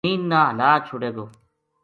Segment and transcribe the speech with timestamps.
[0.03, 1.25] زمین نا ہلا چھوڈے گو